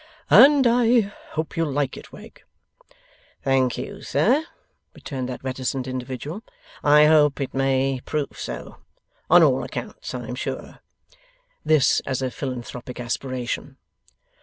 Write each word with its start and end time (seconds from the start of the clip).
'And 0.31 0.65
I 0.65 1.01
hope 1.33 1.55
you'll 1.55 1.71
like 1.71 1.95
it, 1.95 2.11
Wegg.' 2.11 2.41
'Thank 3.43 3.77
you, 3.77 4.01
sir,' 4.01 4.45
returned 4.95 5.29
that 5.29 5.43
reticent 5.43 5.85
individual. 5.87 6.41
'I 6.83 7.05
hope 7.05 7.39
it 7.39 7.53
may 7.53 8.01
prove 8.03 8.35
so. 8.39 8.77
On 9.29 9.43
all 9.43 9.63
accounts, 9.63 10.15
I 10.15 10.27
am 10.27 10.33
sure.' 10.33 10.79
(This, 11.63 11.99
as 11.99 12.23
a 12.23 12.31
philanthropic 12.31 12.99
aspiration.) 12.99 13.77